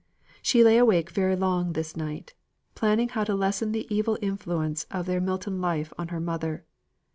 She 0.41 0.63
lay 0.63 0.79
awake 0.79 1.11
very 1.11 1.35
long 1.35 1.73
this 1.73 1.95
night, 1.95 2.33
planning 2.73 3.09
how 3.09 3.23
to 3.23 3.35
lessen 3.35 3.71
the 3.71 3.85
evil 3.95 4.17
influence 4.19 4.87
of 4.89 5.05
their 5.05 5.21
Milton 5.21 5.61
life 5.61 5.93
on 5.95 6.07
her 6.07 6.19
mother. 6.19 6.65